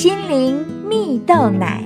[0.00, 1.84] 心灵蜜豆奶。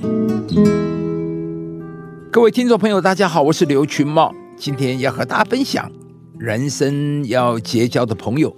[2.31, 5.91] 各位听众朋友，大家好，我是刘群茂，今天要和大家分享
[6.39, 8.55] 人生要结交的朋友。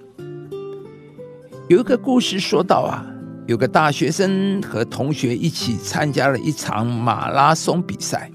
[1.67, 3.03] 有一个故事说到啊，
[3.47, 8.29] 有个大学生和同学一起参加了一场马拉松比赛。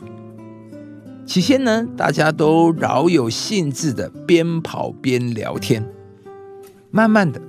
[1.24, 5.88] 起先呢，大家都饶有兴致的边跑边聊天，
[6.90, 7.40] 慢慢的。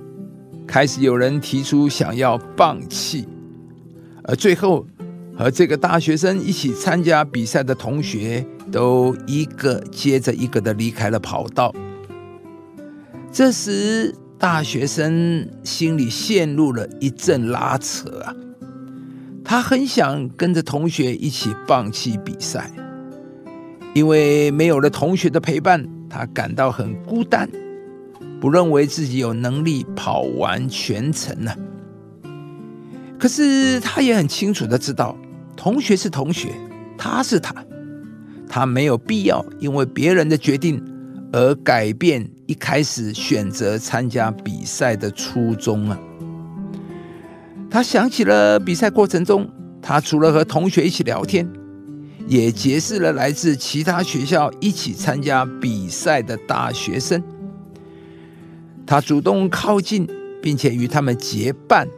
[0.64, 3.26] 开始有人提出想要放弃，
[4.24, 4.86] 而最后
[5.36, 11.74] 和这个大学生一起参加比赛的同学都一个接着一个的离开了跑道。
[13.30, 18.34] 这时，大学生心里陷入了一阵拉扯啊！
[19.44, 22.70] 他很想跟着同学一起放弃比赛，
[23.92, 27.50] 因为没有了同学的陪伴，他感到很孤单。
[28.40, 31.54] 不认为自己有能力跑完全程呢，
[33.24, 35.16] 可是他也很清楚的知道，
[35.56, 36.50] 同学是同学，
[36.98, 37.54] 他是他，
[38.46, 40.78] 他没有必要因为别人的决定
[41.32, 45.98] 而改变一开始选择参加比赛的初衷啊。
[47.70, 49.48] 他想起了比赛过程中，
[49.80, 51.50] 他除了和同学一起聊天，
[52.26, 57.22] 也结识了来自其他学校一起参加比赛的大学生。
[58.84, 60.06] 他主动靠近，
[60.42, 61.88] 并且与他们结伴。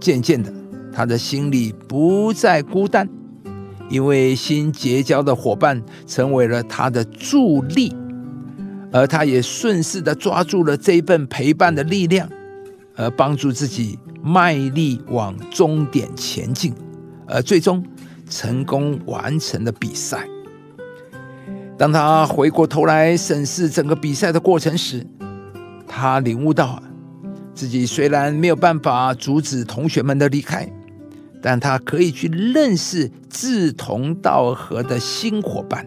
[0.00, 0.52] 渐渐的，
[0.92, 3.08] 他的心里不再孤单，
[3.88, 7.94] 因为新结交的伙伴成为了他的助力，
[8.90, 12.28] 而他也顺势的抓住了这份陪伴的力量，
[12.96, 16.74] 而帮助自己卖力往终点前进，
[17.26, 17.84] 而最终
[18.28, 20.26] 成功完成了比赛。
[21.76, 25.06] 当他回过头来审视整个比赛的过程时，
[25.88, 26.82] 他领悟到，
[27.60, 30.66] 自己虽然没有办法阻止同学们的离开，
[31.42, 35.86] 但他可以去认识志同道合的新伙伴。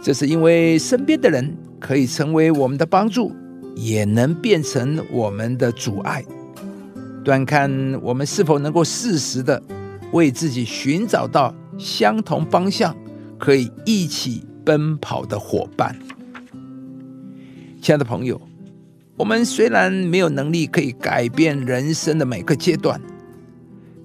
[0.00, 3.32] 这是因为身边的人可以成为我们的帮助，
[3.74, 6.24] 也能变成我们的阻碍。
[7.24, 7.68] 端看
[8.00, 9.60] 我们是否能够适时的
[10.12, 12.96] 为自己寻找到相同方向、
[13.36, 15.98] 可以一起奔跑的伙伴。
[17.82, 18.40] 亲爱的朋友。
[19.20, 22.98] 我们虽然没有能力可以改变人生的每个阶段，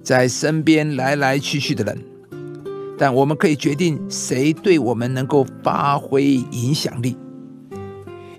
[0.02, 1.98] 在身边来来去去的人，
[2.98, 7.16] 但我们可以决定谁对我们能够发挥影响力，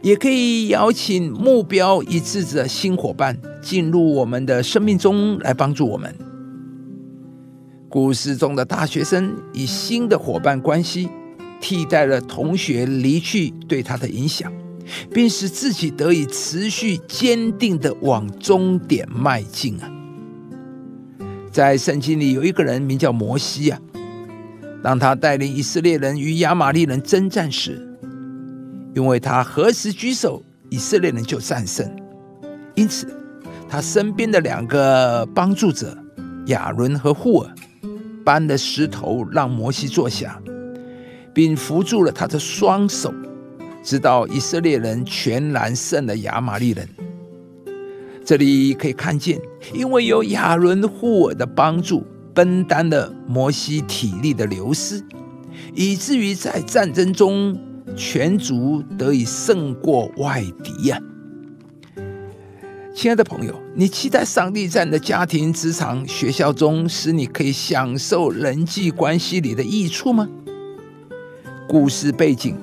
[0.04, 6.14] 也可以邀请目标一致的新伙伴进入我们的生命中来帮助我们。
[7.90, 11.10] 故事中的大学生以新的伙伴关系
[11.60, 14.54] 替代了同学离去对他的影响。
[15.12, 19.92] 并使自己得以持续坚定的往终点迈进啊！
[21.52, 23.80] 在圣经里有一个人名叫摩西啊，
[24.84, 27.98] 当他带领以色列人与亚玛利人征战时，
[28.96, 31.90] 因为他何时举手，以色列人就战胜，
[32.76, 33.08] 因此
[33.68, 35.98] 他身边的两个帮助者
[36.48, 37.56] 亚伦和户尔
[38.24, 40.42] 搬了石头让摩西坐下，
[41.34, 43.14] 并扶住了他的双手。
[43.88, 46.86] 直到以色列人全然胜了亚玛利人。
[48.26, 49.40] 这里可以看见，
[49.74, 52.06] 因为有亚伦护尔的帮助，
[52.36, 55.02] 分担了摩西体力的流失，
[55.74, 57.58] 以至于在战争中
[57.96, 61.00] 全族得以胜过外敌呀。
[62.94, 70.28] 亲爱的朋友，你期待上帝在你的家庭、职场、学校中，使你可以享受人际关系里的益处吗？
[71.70, 72.54] 故事背景。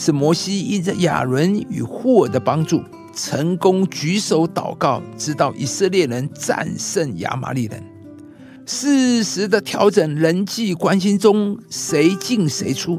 [0.00, 2.82] 是摩西因着亚伦与霍尔的帮助，
[3.14, 7.84] 成功举手祷告，直到以色列人战胜亚玛利人。
[8.64, 12.98] 适时的调整人际关系中谁进谁出，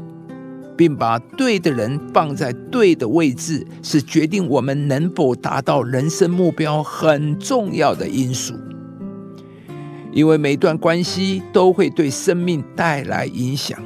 [0.76, 8.54] 并把对的人放在对的位置，是决定我们能否达到人生目标很重要的因素。
[10.12, 13.76] 因为每段关系都会对生命带来影响。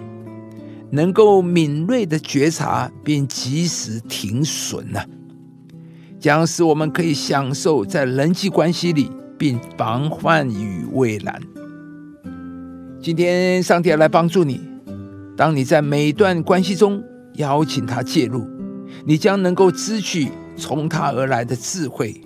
[0.91, 5.01] 能够敏锐的觉察并及时停损呢，
[6.21, 11.41] 将使我们可以享受在人际关系里，并防患于未然。
[13.03, 14.61] 今天，上帝来帮助你。
[15.37, 17.03] 当你在每一段关系中
[17.35, 18.49] 邀请他介入，
[19.05, 22.21] 你将能够支取从他而来的智慧，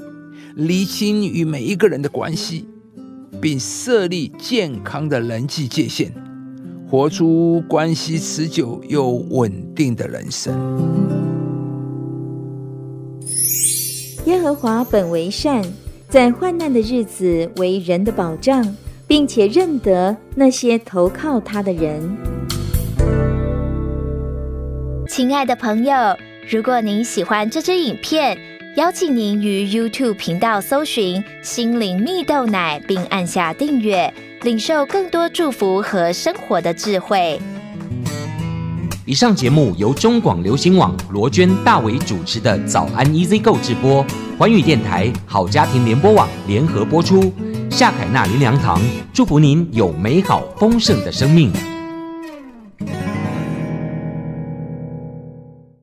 [0.55, 2.69] 厘清与每一个人的关系，
[3.41, 6.13] 并设立健康的人际界限。
[6.91, 10.53] 活出关系持久又稳定的人生。
[14.27, 15.65] 耶和华本为善，
[16.09, 18.77] 在患难的日子为人的保障，
[19.07, 22.03] 并且认得那些投靠他的人。
[25.09, 25.95] 亲爱的朋友，
[26.51, 28.37] 如果您喜欢这支影片，
[28.77, 37.39] 邀请您于 YouTube 频道搜寻“心灵蜜豆奶”，并按下订阅，领受更多祝福和生活的智慧。
[39.05, 44.05] 以上节目由中广流行网罗娟、大伟主持的《早安 Easy Go》直播，
[44.39, 47.33] 环宇电台好家庭联播网联合播出。
[47.71, 48.81] 夏凯纳林良堂
[49.13, 51.53] 祝福您有美好丰盛的生命。